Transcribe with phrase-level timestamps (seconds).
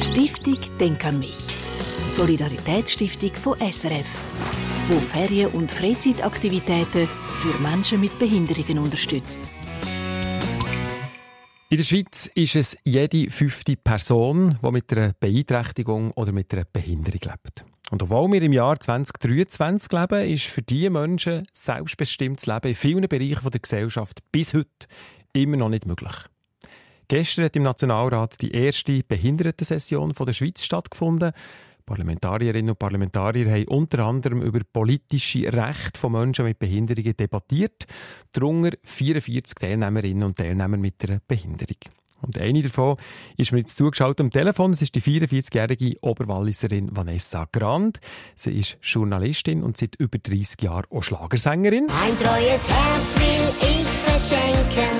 [0.00, 1.46] Stiftung Denk an mich.
[2.12, 4.06] Solidaritätsstiftung von SRF,
[4.88, 9.40] wo Ferien- und Freizeitaktivitäten für Menschen mit Behinderungen unterstützt.
[11.70, 16.64] In der Schweiz ist es jede fünfte Person, die mit einer Beeinträchtigung oder mit einer
[16.70, 17.64] Behinderung lebt.
[17.90, 23.08] Und obwohl wir im Jahr 2023 leben, ist für diese Menschen selbstbestimmtes Leben in vielen
[23.08, 24.86] Bereichen der Gesellschaft bis heute
[25.32, 26.12] immer noch nicht möglich.
[27.08, 31.32] Gestern hat im Nationalrat die erste Behindertensession der Schweiz stattgefunden.
[31.86, 37.86] Parlamentarierinnen und Parlamentarier haben unter anderem über politische Rechte von Menschen mit Behinderungen debattiert,
[38.32, 41.76] darunter 44 Teilnehmerinnen und Teilnehmer mit einer Behinderung.
[42.22, 42.96] Und eine davon
[43.36, 44.72] ist mir jetzt zugeschaut am Telefon.
[44.72, 48.00] Es ist die 44-jährige Oberwalliserin Vanessa Grand.
[48.34, 51.86] Sie ist Journalistin und seit über 30 Jahren auch Schlagersängerin.
[51.88, 54.96] Ein treues Herz will ich verschenken,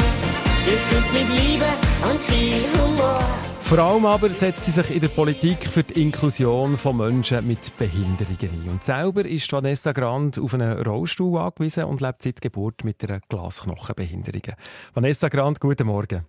[0.65, 3.21] gefüllt mit Liebe und viel Humor.
[3.61, 7.77] Vor allem aber setzt sie sich in der Politik für die Inklusion von Menschen mit
[7.77, 8.71] Behinderungen ein.
[8.71, 13.21] Und selber ist Vanessa Grand auf einen Rollstuhl angewiesen und lebt seit Geburt mit einer
[13.29, 14.55] Glasknochenbehinderung.
[14.95, 16.25] Vanessa Grand, guten Morgen.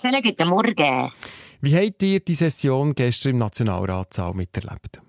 [0.00, 1.12] Schönen guten Morgen.
[1.60, 5.02] Wie habt ihr die Session gestern im Nationalratssaal miterlebt?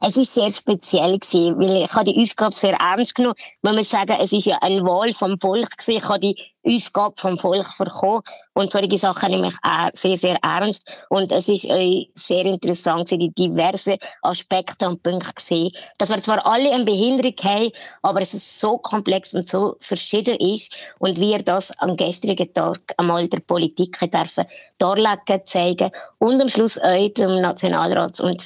[0.00, 3.34] Es ist sehr speziell gewesen, weil ich habe die Aufgabe sehr ernst genommen.
[3.62, 5.96] Man muss sagen, es ist ja eine Wahl vom Volk gewesen.
[5.96, 8.22] Ich habe die Aufgabe vom Volk bekommen
[8.54, 10.86] und solche Sachen nehme ich auch sehr, sehr ernst.
[11.08, 16.46] Und es ist sehr interessant gewesen, die diversen Aspekte und Punkte gesehen, dass wir zwar
[16.46, 17.70] alle eine Behinderung haben,
[18.02, 22.78] aber es ist so komplex und so verschieden ist und wir das am gestrigen Tag
[22.98, 24.46] einmal der Politik dürfen
[24.78, 28.40] darlegen, zeigen und am Schluss euch dem Nationalrats- und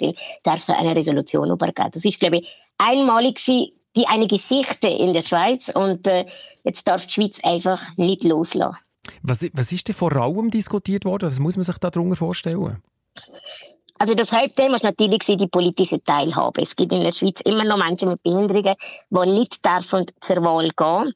[0.00, 1.90] Ständeratspräsidentin dürfen eine Resolution übergeben.
[1.92, 2.48] Das ist, glaube ich,
[2.78, 6.24] einmalig gewesen, die eine Geschichte in der Schweiz und äh,
[6.64, 8.78] jetzt darf die Schweiz einfach nicht loslassen.
[9.22, 11.30] Was, was ist denn vor allem diskutiert worden?
[11.30, 12.80] Was muss man sich darunter vorstellen?
[13.98, 16.62] Also das Hauptthema ist natürlich die politische Teilhabe.
[16.62, 18.76] Es gibt in der Schweiz immer noch Menschen mit Behinderungen,
[19.10, 21.12] die nicht dürfen zur Wahl gehen.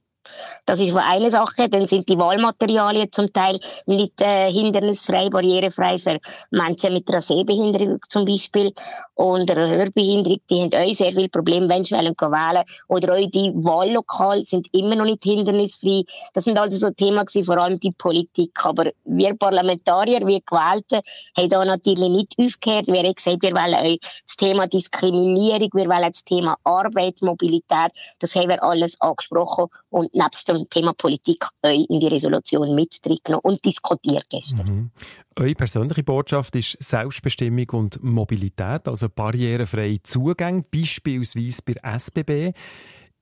[0.67, 1.69] Das ist eine Sache.
[1.69, 6.19] Dann sind die Wahlmaterialien zum Teil nicht äh, hindernisfrei, barrierefrei für
[6.51, 8.73] Menschen mit einer Sehbehinderung zum Beispiel
[9.15, 10.39] und einer Hörbehinderung.
[10.51, 12.65] Die haben auch sehr viele Probleme, wenn sie wählen wählen.
[12.89, 16.03] Oder auch die Wahllokale sind immer noch nicht hindernisfrei.
[16.33, 18.53] Das sind also so Themen gewesen, vor allem die Politik.
[18.65, 21.01] Aber wir Parlamentarier, wir Gewählte,
[21.37, 22.87] haben da natürlich nicht aufgehört.
[22.89, 27.93] Wir haben gesagt, wir wollen auch das Thema Diskriminierung, wir wollen das Thema Arbeit, Mobilität,
[28.19, 32.95] das haben wir alles angesprochen und nebst dem Thema Politik euch in die Resolution mit
[33.43, 34.67] und diskutiert gestern.
[34.67, 34.91] Mhm.
[35.37, 42.53] Eure persönliche Botschaft ist Selbstbestimmung und Mobilität, also barrierefreie Zugänge, beispielsweise bei SBB.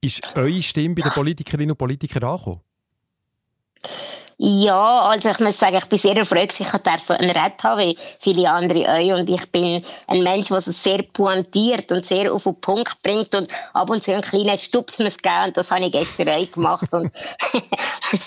[0.00, 2.60] Ist eure Stimme bei den Politikerinnen und Politikern angekommen?
[4.44, 7.96] Ja, also ich muss sagen, ich bin sehr erfreut, dass ich einen Red haben wie
[8.18, 9.12] viele andere euch.
[9.12, 13.36] Und ich bin ein Mensch, der es sehr pointiert und sehr auf den Punkt bringt
[13.36, 15.44] und ab und zu einen kleinen Stups muss geben.
[15.46, 16.92] Und das habe ich gestern euch gemacht.
[16.92, 17.12] Und
[18.12, 18.26] es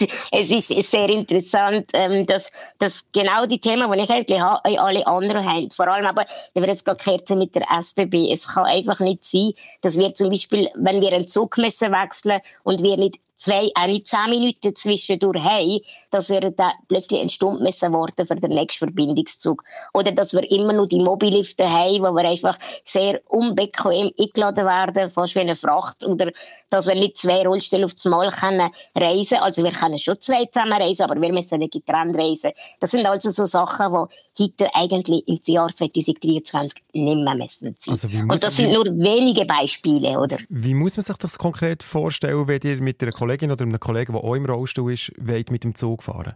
[0.69, 2.49] ist sehr interessant, ähm, dass,
[2.79, 5.69] dass genau die Themen, die ich eigentlich habe, alle anderen haben.
[5.69, 8.31] Vor allem aber, da wird jetzt gerade Kerze mit der SBB.
[8.31, 9.51] Es kann einfach nicht sein,
[9.81, 14.07] dass wir zum Beispiel, wenn wir einen Zug müssen wechseln und wir nicht zwei, nicht
[14.07, 15.81] zehn Minuten zwischendurch haben,
[16.11, 19.63] dass wir dann plötzlich eine Stunde müssen warten für den nächsten Verbindungszug.
[19.93, 25.09] Oder dass wir immer noch die Mobillifte haben, wo wir einfach sehr unbequem eingeladen werden,
[25.09, 26.03] fast wie eine Fracht.
[26.05, 26.31] Oder
[26.69, 29.37] dass wir nicht zwei Rollstühle auf das Mal können reisen.
[29.39, 32.51] Also wir können schon zwei zusammen reisen, aber wir müssen nicht getrennt reisen.
[32.79, 34.07] Das sind also so Sachen,
[34.37, 37.93] die heute eigentlich im Jahr 2023 nicht mehr müssen sein.
[37.93, 40.37] Also Und das sind nur wenige Beispiele, oder?
[40.49, 44.13] Wie muss man sich das konkret vorstellen, wenn ihr mit einer Kollegin oder einem Kollegen,
[44.13, 46.35] der auch im Rollstuhl ist, wollt mit dem Zug fahren?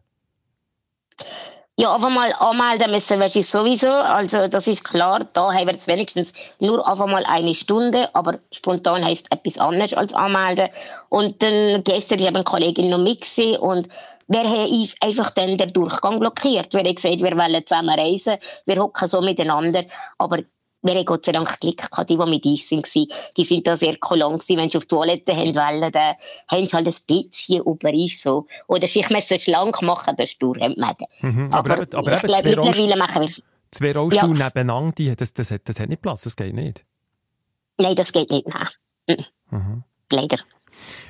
[1.77, 3.91] Ja, einfach mal anmelden müssen wir sowieso.
[3.91, 5.19] Also, das ist klar.
[5.33, 8.09] Da haben wir jetzt wenigstens nur einfach mal eine Stunde.
[8.15, 10.69] Aber spontan heisst etwas anderes als anmelden.
[11.09, 13.87] Und dann gestern, habe eine Kollegin noch mitgesehen und
[14.27, 16.73] wir haben einfach dann den Durchgang blockiert.
[16.73, 18.37] Wir haben gesagt, wir wollen zusammen reisen.
[18.65, 19.85] Wir hocken so miteinander.
[20.17, 20.39] Aber
[20.81, 23.75] wir haben Gott sei Dank Glück gehabt, die, die mit uns waren, die sind da
[23.75, 24.57] sehr kulant gewesen.
[24.57, 26.15] Wenn sie auf die Toilette haben wollen, dann
[26.49, 28.47] haben sie halt ein bisschen über uns so.
[28.67, 30.77] Oder sich müssen schlank machen, das Sturhemd
[31.21, 33.29] mhm, Aber, aber, aber ich glaube, mittlerweile machen wir...
[33.71, 34.45] Zwei Rollstuhl ja.
[34.45, 36.83] nebeneinander, die, das, das, hat, das hat nicht Platz, das geht nicht.
[37.77, 39.25] Nein, das geht nicht, nein.
[39.51, 39.83] Mhm.
[40.11, 40.37] Leider.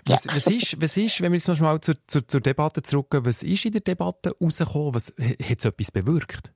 [0.06, 0.36] Was, ja.
[0.36, 3.44] was, ist, was ist, wenn wir jetzt noch mal zur, zur, zur Debatte zurückgehen, was
[3.44, 4.95] ist in der Debatte rausgekommen?
[4.95, 6.51] Was, hat es etwas bewirkt?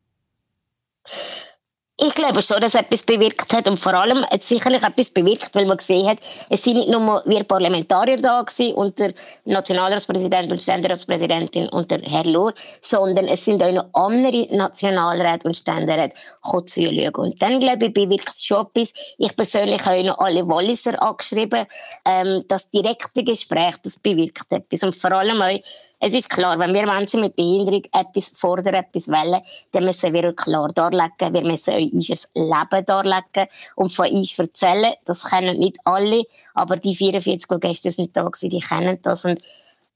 [2.05, 5.65] Ich glaube schon, dass etwas bewirkt hat und vor allem hat sicherlich etwas bewirkt, weil
[5.65, 6.17] man gesehen hat,
[6.49, 9.13] es sind nicht nur wir Parlamentarier da gewesen und der
[9.45, 15.55] Nationalratspräsident und Ständeratspräsidentin und der Herr Lohr, sondern es sind auch noch andere Nationalräte und
[15.55, 16.17] Ständeräte
[16.65, 17.15] zuschauen.
[17.15, 18.93] Und dann, glaube ich, bewirkt schon etwas.
[19.17, 21.65] Ich persönlich habe noch alle Walliser angeschrieben.
[22.03, 24.83] Ähm, das direkte Gespräch, das bewirkt etwas.
[24.83, 25.57] Und vor allem auch,
[26.05, 29.41] es ist klar, wenn wir Menschen mit Behinderung etwas fordern, etwas wollen,
[29.71, 33.47] dann müssen wir klar darlegen, wir müssen auch unser Leben darlegen
[33.77, 34.95] und von uns erzählen.
[35.05, 39.23] Das kennen nicht alle, aber die 44, die gestern sind da waren, die kennen das.
[39.23, 39.39] Und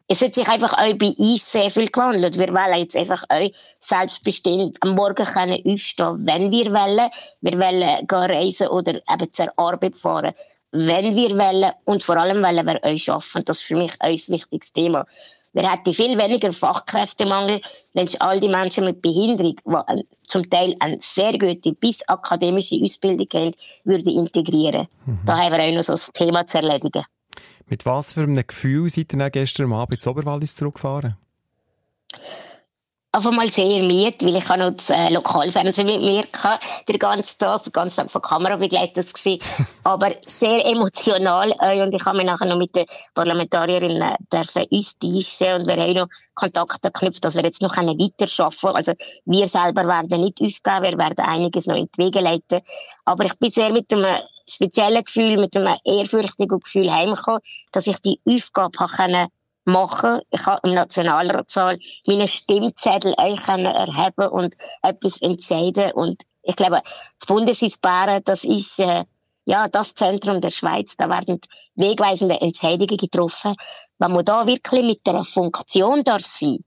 [0.07, 2.39] es hat sich einfach auch bei uns sehr viel gewandelt.
[2.39, 3.49] Wir wollen jetzt einfach auch
[3.81, 7.11] selbstbestimmt am Morgen können aufstehen, wenn wir wollen.
[7.41, 10.33] Wir wollen gehen reisen oder eben zur Arbeit fahren,
[10.71, 11.73] wenn wir wollen.
[11.83, 13.45] Und vor allem wollen wir auch arbeiten.
[13.45, 15.05] Das ist für mich ein wichtiges Thema.
[15.57, 17.61] Wir hätten viel weniger Fachkräftemangel,
[17.93, 23.27] wenn all die Menschen mit Behinderung, die zum Teil eine sehr gute bis akademische Ausbildung
[23.33, 23.51] haben,
[23.83, 24.87] würde integrieren.
[25.07, 25.19] Mhm.
[25.25, 27.03] Da haben wir auch noch so ein Thema zu erledigen.
[27.65, 31.17] Mit was für einem Gefühl seid ihr gestern Abend ins Oberwallis zurückgefahren?
[33.11, 37.39] Auf einmal sehr müde, weil ich noch das äh, Lokalfernsehen mit mir hatte, den ganzen
[37.39, 39.07] Tag, den ganzen Tag von Kamera begleitet
[39.83, 44.65] aber sehr emotional äh, und ich habe mich nachher noch mit den Parlamentarierinnen äh, dürfen
[44.71, 48.75] austauschen und wir haben noch Kontakte geknüpft, dass wir jetzt noch weiterarbeiten können.
[48.75, 48.93] Also
[49.25, 52.61] wir selber werden nicht aufgeben, wir werden einiges noch in die Wege leiten.
[53.05, 58.01] Aber ich bin sehr mit einem speziellen Gefühl, mit einem ehrfürchtigen Gefühl heimgekommen, dass ich
[58.01, 59.29] die Aufgabe habe
[59.67, 60.21] machen.
[60.31, 61.77] Ich habe im Nationalratssaal
[62.07, 65.91] meine Stimmzettel euch erheben und etwas entscheiden.
[65.91, 66.81] Und ich glaube,
[67.19, 69.03] das Bundeshaus Bären, das ist äh,
[69.45, 70.95] ja das Zentrum der Schweiz.
[70.97, 71.39] Da werden
[71.75, 73.55] wegweisende Entscheidungen getroffen.
[73.99, 76.59] Wenn man da wirklich mit einer Funktion darf sein,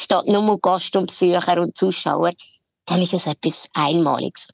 [0.00, 2.32] statt nur Gast und Besucher und Zuschauer,
[2.86, 4.48] dann ist es etwas Einmaliges.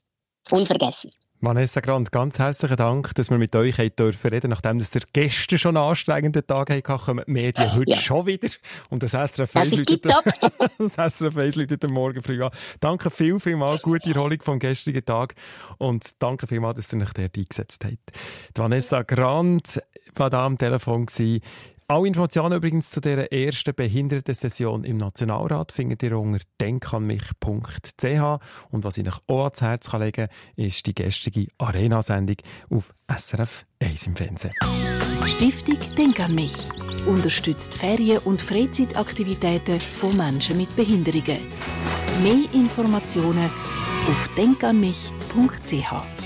[0.49, 1.11] Unvergessen.
[1.43, 4.51] Vanessa Grant, ganz herzlichen Dank, dass wir mit euch dürfen reden.
[4.51, 7.97] Nachdem dass der gestern schon einen anstrengenden Tag hatten, kommen die Medien heute ja.
[7.97, 8.47] schon wieder.
[8.91, 10.05] Und das SRF 1 läutet,
[10.77, 12.51] das SRF 1 läutet Morgen früh an.
[12.79, 13.75] Danke viel, viel mal.
[13.81, 15.33] Gute Erholung vom gestrigen Tag.
[15.79, 18.11] Und danke viel mal, dass ihr euch dort eingesetzt habt.
[18.55, 19.81] Die Vanessa Grant
[20.13, 21.07] war da am Telefon.
[21.07, 21.41] Gewesen.
[21.91, 28.39] Alle Informationen übrigens zu dieser ersten Behindertensession im Nationalrat findet ihr unter denkanmich.ch
[28.69, 32.37] und was ich euch auch ans Herz legen kann, ist die gestrige Arena-Sendung
[32.69, 34.53] auf SRF 1 im Fernsehen.
[35.27, 36.69] Stiftung Denk an mich
[37.07, 41.39] unterstützt Ferien- und Freizeitaktivitäten von Menschen mit Behinderungen.
[42.23, 43.51] Mehr Informationen
[44.07, 46.20] auf denkanmich.ch